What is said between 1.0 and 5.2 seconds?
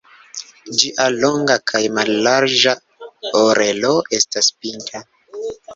longa kaj mallarĝa orelo estas pinta.